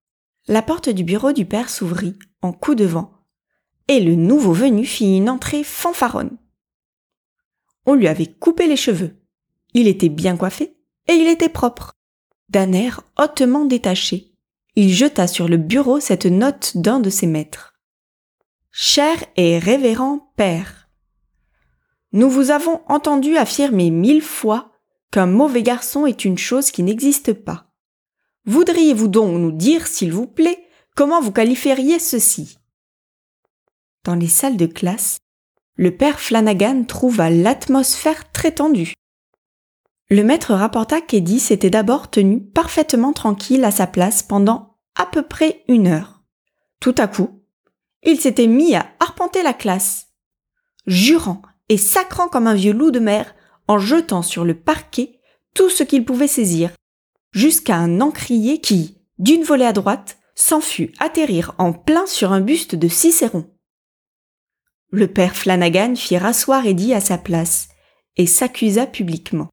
la 0.48 0.62
porte 0.62 0.90
du 0.90 1.04
bureau 1.04 1.34
du 1.34 1.46
père 1.46 1.70
s'ouvrit 1.70 2.18
en 2.42 2.52
coup 2.52 2.74
de 2.74 2.86
vent, 2.86 3.12
et 3.88 4.00
le 4.00 4.16
nouveau 4.16 4.54
venu 4.54 4.86
fit 4.86 5.18
une 5.18 5.30
entrée 5.30 5.64
fanfaronne. 5.64 6.38
On 7.86 7.94
lui 7.94 8.08
avait 8.08 8.34
coupé 8.34 8.68
les 8.68 8.76
cheveux. 8.76 9.22
Il 9.74 9.88
était 9.88 10.10
bien 10.10 10.36
coiffé, 10.36 10.78
et 11.08 11.14
il 11.14 11.28
était 11.28 11.50
propre. 11.50 11.94
D'un 12.50 12.74
air 12.74 13.02
hautement 13.18 13.66
détaché, 13.66 14.34
il 14.76 14.94
jeta 14.94 15.28
sur 15.28 15.48
le 15.48 15.58
bureau 15.58 16.00
cette 16.00 16.26
note 16.26 16.76
d'un 16.76 17.00
de 17.00 17.10
ses 17.10 17.28
maîtres. 17.28 17.76
Cher 18.72 19.18
et 19.36 19.60
révérend 19.60 20.32
père, 20.36 20.87
nous 22.14 22.30
vous 22.30 22.52
avons 22.52 22.82
entendu 22.88 23.38
affirmer 23.38 23.92
mille 23.92 24.22
fois 24.22 24.72
qu'un 25.12 25.26
mauvais 25.26 25.64
garçon 25.64 26.06
est 26.06 26.26
une 26.26 26.38
chose 26.38 26.72
qui 26.72 26.84
n'existe 26.84 27.34
pas. 27.34 27.72
Voudriez-vous 28.46 29.08
donc 29.08 29.38
nous 29.38 29.52
dire, 29.52 29.88
s'il 29.88 30.14
vous 30.14 30.28
plaît, 30.28 30.66
comment 30.96 31.22
vous 31.22 31.32
qualifieriez 31.32 32.00
ceci? 32.00 32.58
Dans 34.04 34.16
les 34.16 34.28
salles 34.28 34.58
de 34.58 34.68
classe, 34.68 35.18
le 35.76 35.96
père 35.96 36.20
Flanagan 36.20 36.86
trouva 36.86 37.30
l'atmosphère 37.30 38.32
très 38.32 38.52
tendue. 38.52 38.94
Le 40.10 40.24
maître 40.24 40.54
rapporta 40.54 41.02
qu'Eddie 41.02 41.42
s'était 41.42 41.70
d'abord 41.70 42.10
tenu 42.10 42.42
parfaitement 42.42 43.12
tranquille 43.12 43.66
à 43.66 43.72
sa 43.72 43.86
place 43.86 44.24
pendant 44.24 44.78
à 44.96 45.06
peu 45.06 45.22
près 45.22 45.64
une 45.68 45.88
heure. 45.88 46.24
Tout 46.80 46.96
à 46.98 47.08
coup, 47.08 47.44
il 48.04 48.20
s'était 48.20 48.48
mis 48.48 48.76
à 48.76 48.88
arpenter 49.02 49.44
la 49.44 49.54
classe, 49.54 50.08
jurant 50.86 51.42
et 51.70 51.78
sacrant 51.78 52.28
comme 52.28 52.48
un 52.48 52.54
vieux 52.54 52.74
loup 52.74 52.92
de 52.92 53.00
mer 53.00 53.36
en 53.68 53.80
jetant 53.80 54.22
sur 54.22 54.46
le 54.46 54.54
parquet 54.54 55.20
tout 55.54 55.70
ce 55.70 55.84
qu'il 55.84 56.06
pouvait 56.06 56.28
saisir, 56.28 56.72
jusqu'à 57.32 57.76
un 57.78 58.00
encrier 58.00 58.62
qui, 58.62 58.98
d'une 59.18 59.44
volée 59.44 59.66
à 59.66 59.74
droite, 59.74 60.18
s'en 60.36 60.62
fut 60.62 60.92
atterrir 61.00 61.56
en 61.58 61.74
plein 61.74 62.06
sur 62.06 62.32
un 62.32 62.42
buste 62.42 62.76
de 62.76 62.88
Cicéron. 62.88 63.50
Le 64.92 65.08
père 65.08 65.36
Flanagan 65.36 65.96
fit 65.96 66.18
rasseoir 66.18 66.66
Eddie 66.66 66.94
à 66.94 67.02
sa 67.02 67.18
place 67.18 67.70
et 68.16 68.28
s'accusa 68.28 68.86
publiquement. 68.86 69.50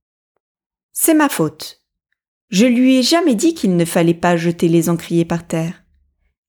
C'est 0.93 1.15
ma 1.15 1.29
faute. 1.29 1.81
Je 2.51 2.67
lui 2.67 2.99
ai 2.99 3.03
jamais 3.03 3.35
dit 3.35 3.55
qu'il 3.55 3.77
ne 3.77 3.85
fallait 3.85 4.15
pas 4.15 4.37
jeter 4.37 4.69
les 4.69 4.89
encriers 4.89 5.25
par 5.25 5.47
terre. 5.47 5.83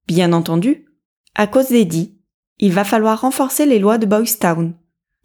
Bien 0.05 0.33
entendu, 0.33 0.85
à 1.33 1.47
cause 1.47 1.69
d'Eddie, 1.69 2.19
il 2.59 2.73
va 2.73 2.83
falloir 2.83 3.21
renforcer 3.21 3.65
les 3.65 3.79
lois 3.79 3.97
de 3.97 4.05
Boystown, 4.05 4.75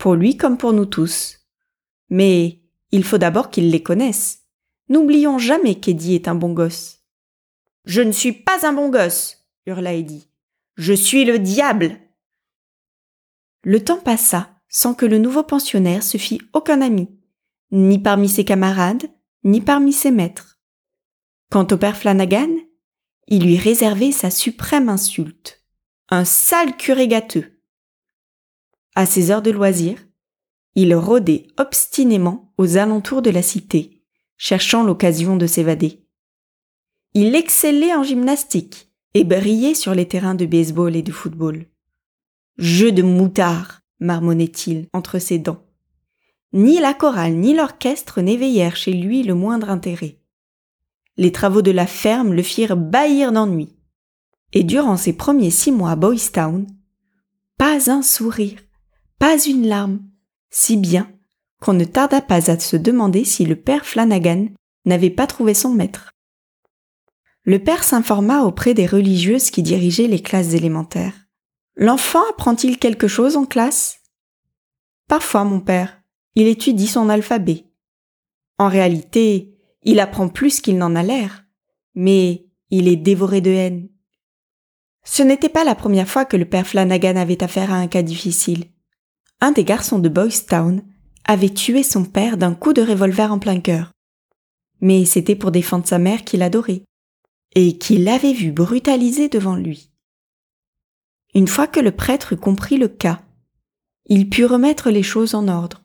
pour 0.00 0.14
lui 0.14 0.38
comme 0.38 0.56
pour 0.56 0.72
nous 0.72 0.86
tous. 0.86 1.40
Mais 2.08 2.62
il 2.90 3.04
faut 3.04 3.18
d'abord 3.18 3.50
qu'il 3.50 3.70
les 3.70 3.82
connaisse. 3.82 4.46
N'oublions 4.88 5.38
jamais 5.38 5.76
qu'Eddie 5.76 6.14
est 6.14 6.26
un 6.26 6.34
bon 6.34 6.54
gosse. 6.54 7.04
Je 7.84 8.00
ne 8.00 8.10
suis 8.10 8.32
pas 8.32 8.66
un 8.66 8.72
bon 8.72 8.88
gosse, 8.88 9.46
hurla 9.66 9.92
Eddie. 9.92 10.28
Je 10.76 10.94
suis 10.94 11.26
le 11.26 11.38
diable. 11.38 11.98
Le 13.62 13.84
temps 13.84 14.00
passa 14.00 14.56
sans 14.70 14.94
que 14.94 15.04
le 15.04 15.18
nouveau 15.18 15.42
pensionnaire 15.42 16.02
se 16.02 16.16
fît 16.16 16.40
aucun 16.54 16.80
ami, 16.80 17.08
ni 17.70 17.98
parmi 17.98 18.28
ses 18.28 18.44
camarades, 18.44 19.06
ni 19.44 19.60
parmi 19.60 19.92
ses 19.92 20.10
maîtres. 20.10 20.60
Quant 21.50 21.66
au 21.70 21.76
père 21.76 21.96
Flanagan, 21.96 22.50
il 23.26 23.44
lui 23.44 23.58
réservait 23.58 24.12
sa 24.12 24.30
suprême 24.30 24.88
insulte. 24.88 25.62
Un 26.08 26.24
sale 26.24 26.76
curé 26.76 27.06
gâteux. 27.06 27.59
À 28.94 29.06
ses 29.06 29.30
heures 29.30 29.42
de 29.42 29.50
loisir, 29.50 29.98
il 30.74 30.94
rôdait 30.94 31.46
obstinément 31.58 32.52
aux 32.58 32.76
alentours 32.76 33.22
de 33.22 33.30
la 33.30 33.42
cité, 33.42 34.02
cherchant 34.36 34.82
l'occasion 34.82 35.36
de 35.36 35.46
s'évader. 35.46 36.04
Il 37.14 37.34
excellait 37.34 37.94
en 37.94 38.02
gymnastique 38.02 38.90
et 39.14 39.24
brillait 39.24 39.74
sur 39.74 39.94
les 39.94 40.06
terrains 40.06 40.34
de 40.34 40.46
baseball 40.46 40.94
et 40.94 41.02
de 41.02 41.12
football. 41.12 41.66
Jeu 42.58 42.92
de 42.92 43.02
moutard, 43.02 43.80
marmonnait-il 44.00 44.88
entre 44.92 45.18
ses 45.18 45.38
dents. 45.38 45.64
Ni 46.52 46.80
la 46.80 46.94
chorale 46.94 47.34
ni 47.34 47.54
l'orchestre 47.54 48.20
n'éveillèrent 48.20 48.76
chez 48.76 48.92
lui 48.92 49.22
le 49.22 49.34
moindre 49.34 49.70
intérêt. 49.70 50.18
Les 51.16 51.32
travaux 51.32 51.62
de 51.62 51.70
la 51.70 51.86
ferme 51.86 52.32
le 52.32 52.42
firent 52.42 52.76
bâillir 52.76 53.30
d'ennui. 53.32 53.76
Et 54.52 54.64
durant 54.64 54.96
ses 54.96 55.12
premiers 55.12 55.50
six 55.50 55.70
mois 55.70 55.92
à 55.92 55.96
Boys 55.96 56.30
Town, 56.32 56.66
pas 57.56 57.90
un 57.90 58.02
sourire, 58.02 58.58
pas 59.20 59.38
une 59.38 59.68
larme, 59.68 60.00
si 60.48 60.78
bien 60.78 61.12
qu'on 61.60 61.74
ne 61.74 61.84
tarda 61.84 62.22
pas 62.22 62.50
à 62.50 62.58
se 62.58 62.76
demander 62.76 63.26
si 63.26 63.44
le 63.44 63.54
père 63.54 63.84
Flanagan 63.84 64.48
n'avait 64.86 65.10
pas 65.10 65.26
trouvé 65.26 65.52
son 65.52 65.68
maître. 65.68 66.10
Le 67.44 67.58
père 67.58 67.84
s'informa 67.84 68.44
auprès 68.44 68.72
des 68.72 68.86
religieuses 68.86 69.50
qui 69.50 69.62
dirigeaient 69.62 70.06
les 70.06 70.22
classes 70.22 70.54
élémentaires. 70.54 71.12
L'enfant 71.76 72.22
apprend-il 72.30 72.78
quelque 72.78 73.08
chose 73.08 73.36
en 73.36 73.44
classe? 73.44 73.98
Parfois, 75.06 75.44
mon 75.44 75.60
père, 75.60 76.00
il 76.34 76.46
étudie 76.46 76.86
son 76.86 77.10
alphabet. 77.10 77.66
En 78.58 78.68
réalité, 78.68 79.54
il 79.82 80.00
apprend 80.00 80.28
plus 80.28 80.62
qu'il 80.62 80.78
n'en 80.78 80.96
a 80.96 81.02
l'air, 81.02 81.44
mais 81.94 82.46
il 82.70 82.88
est 82.88 82.96
dévoré 82.96 83.42
de 83.42 83.50
haine. 83.50 83.90
Ce 85.04 85.22
n'était 85.22 85.50
pas 85.50 85.64
la 85.64 85.74
première 85.74 86.08
fois 86.08 86.24
que 86.24 86.38
le 86.38 86.46
père 86.46 86.66
Flanagan 86.66 87.16
avait 87.16 87.42
affaire 87.42 87.70
à 87.70 87.76
un 87.76 87.86
cas 87.86 88.02
difficile. 88.02 88.64
Un 89.40 89.52
des 89.52 89.64
garçons 89.64 89.98
de 89.98 90.08
Boys 90.08 90.44
Town 90.48 90.82
avait 91.24 91.48
tué 91.48 91.82
son 91.82 92.04
père 92.04 92.36
d'un 92.36 92.54
coup 92.54 92.72
de 92.72 92.82
revolver 92.82 93.32
en 93.32 93.38
plein 93.38 93.60
cœur. 93.60 93.92
Mais 94.80 95.04
c'était 95.04 95.36
pour 95.36 95.50
défendre 95.50 95.86
sa 95.86 95.98
mère 95.98 96.24
qu'il 96.24 96.42
adorait, 96.42 96.82
et 97.54 97.78
qu'il 97.78 98.08
avait 98.08 98.32
vu 98.32 98.52
brutaliser 98.52 99.28
devant 99.28 99.56
lui. 99.56 99.90
Une 101.34 101.48
fois 101.48 101.66
que 101.66 101.80
le 101.80 101.92
prêtre 101.92 102.34
eut 102.34 102.38
compris 102.38 102.76
le 102.76 102.88
cas, 102.88 103.22
il 104.06 104.28
put 104.28 104.44
remettre 104.44 104.90
les 104.90 105.02
choses 105.02 105.34
en 105.34 105.48
ordre. 105.48 105.82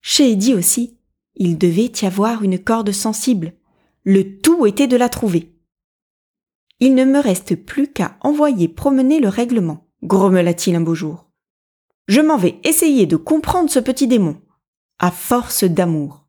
Chez 0.00 0.32
Eddie 0.32 0.54
aussi, 0.54 0.98
il 1.36 1.58
devait 1.58 1.92
y 2.00 2.06
avoir 2.06 2.42
une 2.42 2.58
corde 2.58 2.92
sensible. 2.92 3.52
Le 4.04 4.40
tout 4.40 4.66
était 4.66 4.88
de 4.88 4.96
la 4.96 5.08
trouver. 5.08 5.52
Il 6.80 6.94
ne 6.94 7.04
me 7.04 7.20
reste 7.20 7.54
plus 7.54 7.92
qu'à 7.92 8.16
envoyer 8.20 8.68
promener 8.68 9.20
le 9.20 9.28
règlement, 9.28 9.86
grommela-t-il 10.02 10.74
un 10.74 10.80
beau 10.80 10.94
jour. 10.94 11.21
Je 12.12 12.20
m'en 12.20 12.36
vais 12.36 12.60
essayer 12.62 13.06
de 13.06 13.16
comprendre 13.16 13.70
ce 13.70 13.78
petit 13.78 14.06
démon, 14.06 14.36
à 14.98 15.10
force 15.10 15.64
d'amour. 15.64 16.26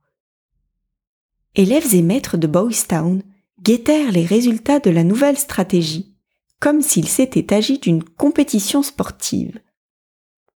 Élèves 1.56 1.94
et 1.94 2.02
maîtres 2.02 2.38
de 2.38 2.48
Town 2.88 3.22
guettèrent 3.62 4.14
les 4.14 4.26
résultats 4.26 4.80
de 4.80 4.90
la 4.90 5.04
nouvelle 5.04 5.38
stratégie, 5.38 6.16
comme 6.62 6.82
s'il 6.82 7.10
s'était 7.10 7.54
agi 7.54 7.80
d'une 7.80 8.02
compétition 8.02 8.82
sportive. 8.82 9.60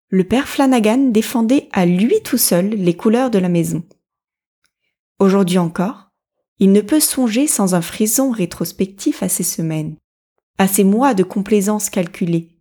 Le 0.09 0.25
père 0.25 0.47
Flanagan 0.47 1.09
défendait 1.09 1.69
à 1.71 1.87
lui 1.87 2.21
tout 2.21 2.37
seul 2.37 2.69
les 2.69 2.95
couleurs 2.95 3.31
de 3.31 3.39
la 3.39 3.49
maison. 3.49 3.81
Aujourd'hui 5.17 5.57
encore, 5.57 6.11
il 6.59 6.71
ne 6.71 6.81
peut 6.81 6.99
songer 6.99 7.47
sans 7.47 7.73
un 7.73 7.81
frison 7.81 8.29
rétrospectif 8.29 9.23
à 9.23 9.29
ces 9.29 9.41
semaines, 9.41 9.95
à 10.59 10.67
ces 10.67 10.83
mois 10.83 11.15
de 11.15 11.23
complaisance 11.23 11.89
calculée, 11.89 12.54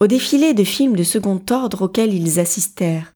au 0.00 0.06
défilé 0.06 0.54
de 0.54 0.64
films 0.64 0.96
de 0.96 1.02
second 1.02 1.40
ordre 1.50 1.82
auxquels 1.82 2.14
ils 2.14 2.40
assistèrent, 2.40 3.12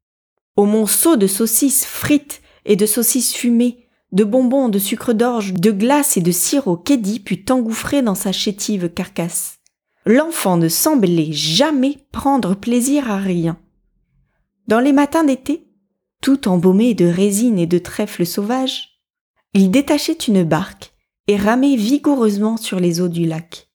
aux 0.56 0.66
monceaux 0.66 1.16
de 1.16 1.26
saucisses 1.26 1.84
frites 1.84 2.42
et 2.64 2.76
de 2.76 2.86
saucisses 2.86 3.34
fumées, 3.34 3.88
de 4.12 4.22
bonbons, 4.22 4.68
de 4.68 4.78
sucre 4.78 5.12
d'orge, 5.12 5.54
de 5.54 5.70
glace 5.70 6.16
et 6.16 6.20
de 6.20 6.30
sirop 6.30 6.76
qu'Eddie 6.76 7.20
put 7.20 7.44
engouffrer 7.50 8.02
dans 8.02 8.14
sa 8.14 8.30
chétive 8.30 8.88
carcasse. 8.88 9.58
L'enfant 10.06 10.56
ne 10.56 10.68
semblait 10.68 11.32
jamais 11.32 11.98
prendre 12.12 12.54
plaisir 12.54 13.10
à 13.10 13.16
rien. 13.16 13.58
Dans 14.68 14.80
les 14.80 14.92
matins 14.92 15.24
d'été, 15.24 15.66
tout 16.20 16.48
embaumé 16.48 16.94
de 16.94 17.06
résine 17.06 17.58
et 17.58 17.66
de 17.66 17.78
trèfles 17.78 18.26
sauvages, 18.26 19.00
il 19.54 19.70
détachait 19.70 20.12
une 20.12 20.44
barque 20.44 20.92
et 21.26 21.36
ramait 21.36 21.76
vigoureusement 21.76 22.56
sur 22.56 22.80
les 22.80 23.00
eaux 23.00 23.08
du 23.08 23.26
lac. 23.26 23.68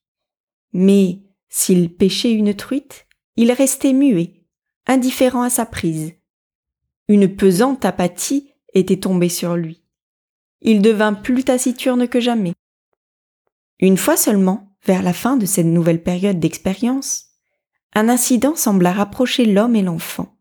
Mais 0.72 1.20
s'il 1.50 1.92
pêchait 1.92 2.32
une 2.32 2.54
truite, 2.54 3.06
il 3.36 3.52
restait 3.52 3.92
muet, 3.92 4.44
indifférent 4.86 5.42
à 5.42 5.50
sa 5.50 5.66
prise. 5.66 6.14
Une 7.08 7.34
pesante 7.34 7.84
apathie 7.84 8.52
était 8.72 9.00
tombée 9.00 9.28
sur 9.28 9.56
lui. 9.56 9.82
Il 10.62 10.80
devint 10.80 11.12
plus 11.12 11.44
taciturne 11.44 12.06
que 12.06 12.20
jamais. 12.20 12.54
Une 13.80 13.96
fois 13.96 14.16
seulement, 14.16 14.76
vers 14.86 15.02
la 15.02 15.12
fin 15.12 15.36
de 15.36 15.46
cette 15.46 15.66
nouvelle 15.66 16.02
période 16.02 16.38
d'expérience, 16.38 17.26
un 17.94 18.08
incident 18.08 18.54
sembla 18.54 18.92
rapprocher 18.92 19.44
l'homme 19.44 19.74
et 19.74 19.82
l'enfant. 19.82 20.36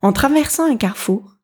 En 0.00 0.12
traversant 0.12 0.64
un 0.64 0.76
carrefour, 0.76 1.36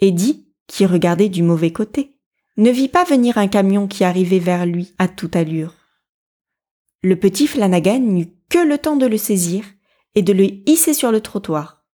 Eddie, 0.00 0.48
qui 0.66 0.84
regardait 0.86 1.28
du 1.28 1.42
mauvais 1.42 1.72
côté, 1.72 2.18
ne 2.56 2.70
vit 2.70 2.88
pas 2.88 3.04
venir 3.04 3.38
un 3.38 3.46
camion 3.46 3.86
qui 3.86 4.02
arrivait 4.02 4.40
vers 4.40 4.66
lui 4.66 4.94
à 4.98 5.06
toute 5.06 5.36
allure. 5.36 5.74
Le 7.02 7.16
petit 7.16 7.46
Flanagan 7.46 8.00
n'eut 8.00 8.32
que 8.48 8.58
le 8.58 8.78
temps 8.78 8.96
de 8.96 9.06
le 9.06 9.18
saisir 9.18 9.64
et 10.14 10.22
de 10.22 10.32
le 10.32 10.44
hisser 10.68 10.94
sur 10.94 11.12
le 11.12 11.20
trottoir. 11.20 11.84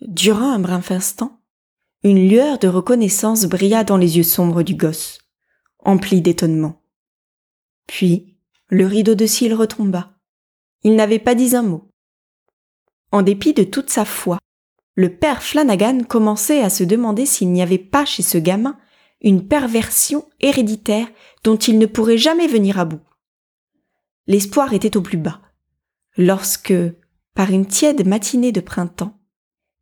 Durant 0.00 0.50
un 0.52 0.58
bref 0.58 0.90
instant, 0.90 1.40
une 2.02 2.28
lueur 2.28 2.58
de 2.58 2.68
reconnaissance 2.68 3.44
brilla 3.46 3.84
dans 3.84 3.96
les 3.96 4.16
yeux 4.18 4.22
sombres 4.22 4.62
du 4.62 4.74
gosse, 4.74 5.18
empli 5.78 6.20
d'étonnement. 6.20 6.82
Puis, 7.86 8.36
le 8.68 8.86
rideau 8.86 9.14
de 9.14 9.26
cils 9.26 9.54
retomba. 9.54 10.12
Il 10.82 10.94
n'avait 10.96 11.18
pas 11.18 11.34
dit 11.34 11.56
un 11.56 11.62
mot. 11.62 11.90
En 13.12 13.22
dépit 13.22 13.52
de 13.52 13.64
toute 13.64 13.90
sa 13.90 14.04
foi, 14.04 14.38
le 14.94 15.14
père 15.14 15.42
Flanagan 15.42 16.04
commençait 16.04 16.62
à 16.62 16.70
se 16.70 16.84
demander 16.84 17.26
s'il 17.26 17.50
n'y 17.50 17.62
avait 17.62 17.78
pas 17.78 18.04
chez 18.04 18.22
ce 18.22 18.38
gamin 18.38 18.78
une 19.20 19.46
perversion 19.46 20.24
héréditaire 20.40 21.08
dont 21.44 21.56
il 21.56 21.78
ne 21.78 21.86
pourrait 21.86 22.18
jamais 22.18 22.46
venir 22.46 22.78
à 22.78 22.84
bout 22.84 23.00
l'espoir 24.30 24.72
était 24.74 24.96
au 24.96 25.02
plus 25.02 25.16
bas. 25.16 25.40
Lorsque, 26.16 26.72
par 27.34 27.50
une 27.50 27.66
tiède 27.66 28.06
matinée 28.06 28.52
de 28.52 28.60
printemps, 28.60 29.18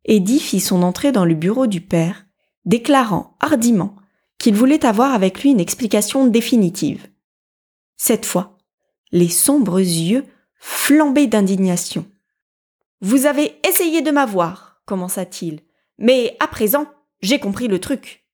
Eddie 0.05 0.39
fit 0.39 0.59
son 0.59 0.81
entrée 0.81 1.11
dans 1.11 1.23
le 1.23 1.35
bureau 1.35 1.67
du 1.67 1.81
père, 1.81 2.25
déclarant 2.65 3.37
hardiment 3.39 3.95
qu'il 4.39 4.55
voulait 4.55 4.87
avoir 4.87 5.13
avec 5.13 5.43
lui 5.43 5.51
une 5.51 5.59
explication 5.59 6.25
définitive. 6.25 7.05
Cette 7.95 8.25
fois, 8.25 8.57
les 9.11 9.29
sombres 9.29 9.79
yeux 9.79 10.25
flambaient 10.55 11.27
d'indignation. 11.27 12.07
Vous 13.01 13.27
avez 13.27 13.55
essayé 13.67 14.01
de 14.01 14.09
m'avoir, 14.09 14.81
commença-t-il, 14.87 15.59
mais 15.99 16.35
à 16.39 16.47
présent, 16.47 16.87
j'ai 17.21 17.39
compris 17.39 17.67
le 17.67 17.77
truc. 17.77 18.25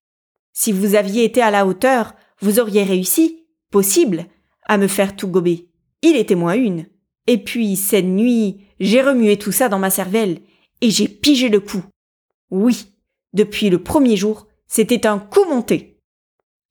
Si 0.54 0.72
vous 0.72 0.96
aviez 0.96 1.26
été 1.26 1.42
à 1.42 1.52
la 1.52 1.66
hauteur, 1.68 2.14
vous 2.40 2.62
auriez 2.62 2.84
réussi, 2.84 3.44
possible, 3.70 4.28
à 4.66 4.78
me 4.78 4.88
faire 4.88 5.18
tout 5.18 5.28
gober. 5.28 5.70
Il 6.02 6.16
était 6.16 6.36
moins 6.36 6.56
une. 6.56 6.88
Et 7.28 7.44
puis, 7.44 7.76
cette 7.76 8.06
nuit, 8.06 8.62
j'ai 8.80 9.02
remué 9.02 9.38
tout 9.38 9.52
ça 9.52 9.70
dans 9.70 9.80
ma 9.80 9.90
cervelle, 9.90 10.42
et 10.82 10.90
j'ai 10.92 11.08
pigé 11.08 11.50
le 11.50 11.60
coup. 11.60 11.84
Oui, 12.52 12.94
depuis 13.34 13.70
le 13.70 13.82
premier 13.82 14.16
jour, 14.16 14.48
c'était 14.68 15.08
un 15.08 15.20
coup 15.20 15.46
monté. 15.46 16.00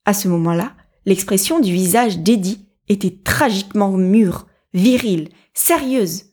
À 0.04 0.14
ce 0.14 0.28
moment-là, 0.28 0.74
l'expression 1.06 1.60
du 1.60 1.72
visage 1.72 2.18
d'Eddie 2.18 2.66
était 2.88 3.18
tragiquement 3.24 3.92
mûre, 3.92 4.46
virile, 4.72 5.30
sérieuse. 5.54 6.26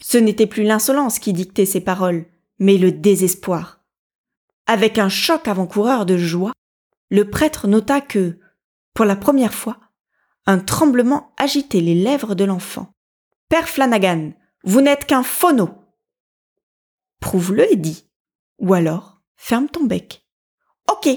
Ce 0.00 0.18
n'était 0.18 0.46
plus 0.46 0.64
l'insolence 0.64 1.18
qui 1.18 1.32
dictait 1.32 1.66
ses 1.66 1.80
paroles, 1.80 2.26
mais 2.58 2.76
le 2.76 2.92
désespoir. 2.92 3.84
Avec 4.66 4.98
un 4.98 5.08
choc 5.08 5.48
avant-coureur 5.48 6.06
de 6.06 6.16
joie, 6.16 6.52
le 7.10 7.28
prêtre 7.28 7.68
nota 7.68 8.00
que, 8.00 8.38
pour 8.94 9.04
la 9.04 9.16
première 9.16 9.54
fois, 9.54 9.78
un 10.46 10.58
tremblement 10.58 11.32
agitait 11.36 11.80
les 11.80 11.94
lèvres 11.94 12.34
de 12.34 12.44
l'enfant. 12.44 12.92
Père 13.48 13.68
Flanagan, 13.68 14.32
vous 14.64 14.80
n'êtes 14.80 15.06
qu'un 15.06 15.22
phono. 15.22 15.70
Prouve-le, 17.20 17.70
Eddie. 17.72 18.08
Ou 18.58 18.74
alors, 18.74 19.20
ferme 19.36 19.68
ton 19.68 19.84
bec. 19.84 20.26
Ok, 20.90 21.08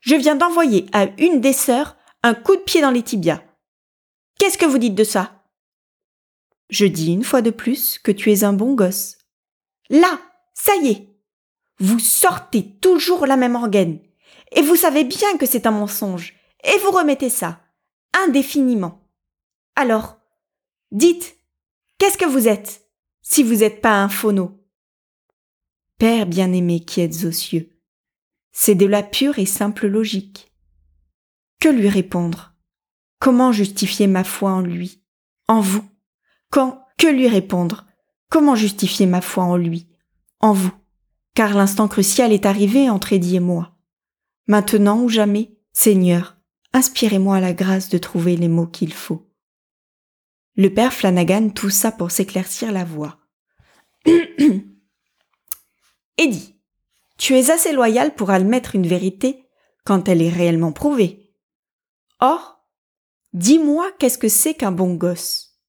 je 0.00 0.14
viens 0.14 0.36
d'envoyer 0.36 0.86
à 0.92 1.04
une 1.18 1.40
des 1.40 1.52
sœurs 1.52 1.96
un 2.22 2.34
coup 2.34 2.56
de 2.56 2.62
pied 2.62 2.80
dans 2.80 2.90
les 2.90 3.02
tibias. 3.02 3.42
Qu'est-ce 4.38 4.58
que 4.58 4.66
vous 4.66 4.78
dites 4.78 4.94
de 4.94 5.04
ça? 5.04 5.44
Je 6.70 6.86
dis 6.86 7.12
une 7.12 7.24
fois 7.24 7.42
de 7.42 7.50
plus 7.50 7.98
que 7.98 8.12
tu 8.12 8.32
es 8.32 8.44
un 8.44 8.52
bon 8.52 8.74
gosse. 8.74 9.18
Là, 9.90 10.18
ça 10.54 10.74
y 10.76 10.88
est. 10.88 11.08
Vous 11.78 11.98
sortez 11.98 12.78
toujours 12.80 13.26
la 13.26 13.36
même 13.36 13.56
organe. 13.56 13.98
Et 14.52 14.62
vous 14.62 14.76
savez 14.76 15.04
bien 15.04 15.36
que 15.36 15.46
c'est 15.46 15.66
un 15.66 15.70
mensonge. 15.70 16.34
Et 16.62 16.78
vous 16.78 16.90
remettez 16.90 17.28
ça 17.30 17.60
indéfiniment. 18.14 19.08
Alors, 19.76 20.16
dites, 20.92 21.36
qu'est-ce 21.98 22.18
que 22.18 22.24
vous 22.24 22.48
êtes, 22.48 22.88
si 23.22 23.42
vous 23.42 23.56
n'êtes 23.56 23.80
pas 23.80 24.02
un 24.02 24.08
phono 24.08 24.60
Père 25.98 26.26
bien-aimé 26.26 26.80
qui 26.80 27.00
êtes 27.00 27.24
aux 27.24 27.32
cieux, 27.32 27.70
c'est 28.52 28.74
de 28.74 28.86
la 28.86 29.02
pure 29.02 29.38
et 29.38 29.46
simple 29.46 29.86
logique. 29.86 30.52
Que 31.60 31.68
lui 31.68 31.88
répondre? 31.88 32.54
Comment 33.18 33.52
justifier 33.52 34.06
ma 34.06 34.22
foi 34.22 34.52
en 34.52 34.60
lui 34.60 35.02
En 35.48 35.60
vous? 35.60 35.84
Quand 36.50 36.84
Que 36.98 37.08
lui 37.08 37.26
répondre? 37.26 37.86
Comment 38.30 38.54
justifier 38.54 39.06
ma 39.06 39.20
foi 39.20 39.44
en 39.44 39.56
lui 39.56 39.88
En 40.40 40.52
vous? 40.52 40.72
Car 41.34 41.54
l'instant 41.54 41.88
crucial 41.88 42.32
est 42.32 42.46
arrivé 42.46 42.90
entre 42.90 43.12
Eddie 43.12 43.36
et 43.36 43.40
moi. 43.40 43.76
Maintenant 44.46 45.00
ou 45.00 45.08
jamais, 45.08 45.56
Seigneur, 45.72 46.33
inspirez-moi 46.74 47.40
la 47.40 47.54
grâce 47.54 47.88
de 47.88 47.96
trouver 47.96 48.36
les 48.36 48.48
mots 48.48 48.66
qu'il 48.66 48.92
faut. 48.92 49.30
Le 50.56 50.74
père 50.74 50.92
Flanagan 50.92 51.48
toussa 51.50 51.92
pour 51.92 52.10
s'éclaircir 52.10 52.72
la 52.72 52.84
voix. 52.84 53.18
Eddie, 56.18 56.60
tu 57.16 57.38
es 57.38 57.50
assez 57.50 57.72
loyal 57.72 58.14
pour 58.14 58.30
admettre 58.30 58.74
une 58.74 58.86
vérité 58.86 59.48
quand 59.84 60.08
elle 60.08 60.20
est 60.20 60.30
réellement 60.30 60.72
prouvée. 60.72 61.32
Or, 62.20 62.66
dis-moi 63.32 63.90
qu'est-ce 63.98 64.18
que 64.18 64.28
c'est 64.28 64.54
qu'un 64.54 64.72
bon 64.72 64.94
gosse. 64.94 65.60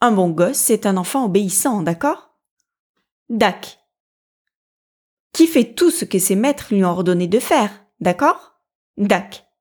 Un 0.00 0.12
bon 0.12 0.30
gosse, 0.30 0.58
c'est 0.58 0.86
un 0.86 0.96
enfant 0.96 1.26
obéissant, 1.26 1.82
d'accord? 1.82 2.38
Dac. 3.28 3.78
Qui 5.32 5.46
fait 5.46 5.74
tout 5.74 5.90
ce 5.90 6.04
que 6.04 6.18
ses 6.18 6.34
maîtres 6.34 6.74
lui 6.74 6.84
ont 6.84 6.90
ordonné 6.90 7.26
de 7.26 7.38
faire, 7.38 7.70
d'accord? 8.00 8.60
Dac. 8.96 9.51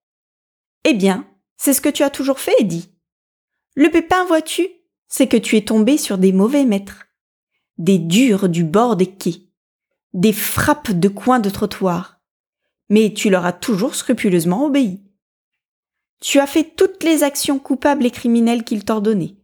Eh 0.83 0.93
bien, 0.93 1.27
c'est 1.57 1.73
ce 1.73 1.81
que 1.81 1.89
tu 1.89 2.03
as 2.03 2.09
toujours 2.09 2.39
fait, 2.39 2.55
Eddie. 2.59 2.89
Le 3.75 3.89
pépin, 3.89 4.25
vois-tu, 4.25 4.67
c'est 5.07 5.27
que 5.27 5.38
tu 5.38 5.57
es 5.57 5.65
tombé 5.65 5.97
sur 5.97 6.17
des 6.17 6.31
mauvais 6.31 6.65
maîtres, 6.65 7.05
des 7.77 8.00
durs 8.00 8.50
du 8.50 8.63
bord 8.63 8.95
des 8.95 9.07
quais, 9.07 9.47
des 10.13 10.33
frappes 10.33 10.91
de 10.91 11.07
coin 11.07 11.39
de 11.39 11.50
trottoir, 11.50 12.19
mais 12.89 13.13
tu 13.13 13.29
leur 13.29 13.45
as 13.45 13.53
toujours 13.53 13.95
scrupuleusement 13.95 14.65
obéi. 14.65 15.01
Tu 16.19 16.39
as 16.39 16.47
fait 16.47 16.75
toutes 16.75 17.03
les 17.03 17.23
actions 17.23 17.59
coupables 17.59 18.05
et 18.05 18.11
criminelles 18.11 18.63
qu'ils 18.63 18.85
t'ordonnaient. 18.85 19.35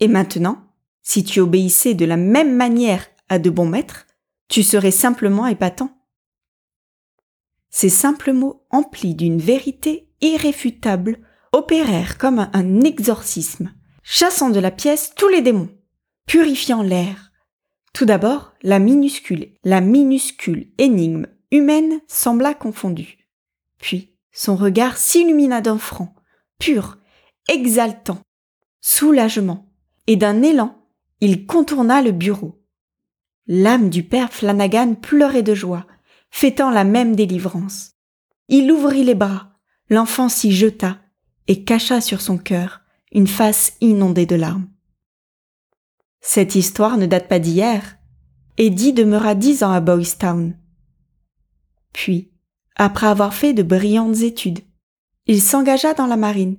Et 0.00 0.08
maintenant, 0.08 0.62
si 1.02 1.24
tu 1.24 1.40
obéissais 1.40 1.94
de 1.94 2.04
la 2.04 2.16
même 2.16 2.54
manière 2.54 3.06
à 3.28 3.38
de 3.38 3.50
bons 3.50 3.68
maîtres, 3.68 4.06
tu 4.48 4.62
serais 4.62 4.90
simplement 4.90 5.46
épatant. 5.46 5.90
Ces 7.70 7.88
simples 7.88 8.32
mots 8.32 8.66
emplis 8.70 9.14
d'une 9.14 9.38
vérité 9.38 10.11
irréfutable 10.22 11.18
opérèrent 11.52 12.16
comme 12.16 12.48
un 12.52 12.80
exorcisme, 12.80 13.72
chassant 14.02 14.50
de 14.50 14.60
la 14.60 14.70
pièce 14.70 15.12
tous 15.16 15.28
les 15.28 15.42
démons, 15.42 15.68
purifiant 16.26 16.82
l'air. 16.82 17.32
Tout 17.92 18.06
d'abord, 18.06 18.54
la 18.62 18.78
minuscule, 18.78 19.52
la 19.64 19.80
minuscule 19.82 20.72
énigme 20.78 21.26
humaine 21.50 22.00
sembla 22.08 22.54
confondue. 22.54 23.18
Puis, 23.78 24.16
son 24.32 24.56
regard 24.56 24.96
s'illumina 24.96 25.60
d'un 25.60 25.76
franc, 25.76 26.14
pur, 26.58 26.98
exaltant, 27.48 28.20
soulagement, 28.80 29.68
et 30.06 30.16
d'un 30.16 30.42
élan, 30.42 30.82
il 31.20 31.46
contourna 31.46 32.02
le 32.02 32.12
bureau. 32.12 32.64
L'âme 33.46 33.90
du 33.90 34.02
père 34.02 34.32
Flanagan 34.32 34.94
pleurait 34.94 35.42
de 35.42 35.54
joie, 35.54 35.86
fêtant 36.30 36.70
la 36.70 36.84
même 36.84 37.14
délivrance. 37.14 37.92
Il 38.48 38.72
ouvrit 38.72 39.04
les 39.04 39.14
bras, 39.14 39.51
l'enfant 39.92 40.30
s'y 40.30 40.52
jeta, 40.52 40.98
et 41.48 41.64
cacha 41.64 42.00
sur 42.00 42.22
son 42.22 42.38
cœur 42.38 42.80
une 43.12 43.26
face 43.26 43.74
inondée 43.82 44.24
de 44.24 44.36
larmes. 44.36 44.66
Cette 46.22 46.54
histoire 46.54 46.96
ne 46.96 47.04
date 47.04 47.28
pas 47.28 47.38
d'hier. 47.38 47.98
Eddie 48.56 48.94
demeura 48.94 49.34
dix 49.34 49.62
ans 49.62 49.72
à 49.72 49.80
Boys 49.80 50.16
Town. 50.18 50.56
Puis, 51.92 52.30
après 52.76 53.06
avoir 53.06 53.34
fait 53.34 53.52
de 53.52 53.62
brillantes 53.62 54.22
études, 54.22 54.60
il 55.26 55.42
s'engagea 55.42 55.92
dans 55.92 56.06
la 56.06 56.16
marine 56.16 56.56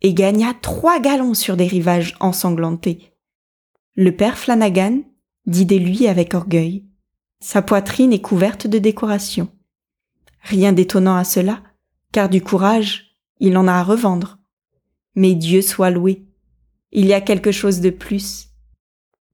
et 0.00 0.14
gagna 0.14 0.54
trois 0.54 1.00
galons 1.00 1.34
sur 1.34 1.58
des 1.58 1.66
rivages 1.66 2.16
ensanglantés. 2.18 3.12
Le 3.94 4.16
père 4.16 4.38
Flanagan 4.38 5.02
dit 5.44 5.66
de 5.66 5.76
lui 5.76 6.06
avec 6.06 6.32
orgueil. 6.32 6.86
Sa 7.40 7.60
poitrine 7.60 8.14
est 8.14 8.22
couverte 8.22 8.66
de 8.66 8.78
décorations. 8.78 9.50
Rien 10.40 10.72
d'étonnant 10.72 11.16
à 11.16 11.24
cela, 11.24 11.62
car 12.12 12.28
du 12.28 12.42
courage, 12.42 13.16
il 13.38 13.56
en 13.56 13.68
a 13.68 13.74
à 13.74 13.82
revendre. 13.82 14.38
Mais 15.14 15.34
Dieu 15.34 15.62
soit 15.62 15.90
loué. 15.90 16.26
Il 16.92 17.06
y 17.06 17.12
a 17.12 17.20
quelque 17.20 17.52
chose 17.52 17.80
de 17.80 17.90
plus. 17.90 18.48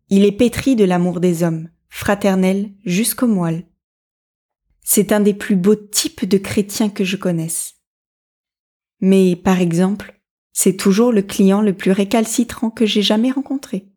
Il 0.08 0.24
est 0.24 0.32
pétri 0.32 0.76
de 0.76 0.84
l'amour 0.84 1.20
des 1.20 1.42
hommes, 1.42 1.68
fraternel 1.88 2.72
jusqu'au 2.84 3.26
moelle. 3.26 3.66
C'est 4.82 5.10
un 5.10 5.20
des 5.20 5.34
plus 5.34 5.56
beaux 5.56 5.74
types 5.74 6.24
de 6.24 6.38
chrétiens 6.38 6.90
que 6.90 7.04
je 7.04 7.16
connaisse. 7.16 7.74
Mais, 9.00 9.36
par 9.36 9.60
exemple, 9.60 10.20
c'est 10.52 10.76
toujours 10.76 11.12
le 11.12 11.22
client 11.22 11.60
le 11.60 11.74
plus 11.74 11.90
récalcitrant 11.90 12.70
que 12.70 12.86
j'ai 12.86 13.02
jamais 13.02 13.30
rencontré. 13.30 13.88